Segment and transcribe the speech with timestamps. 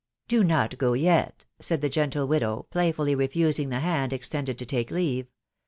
[0.27, 1.45] "Do not go yet,"....
[1.59, 5.27] said the gentle widow, playfully refusing the hand extended to take leave.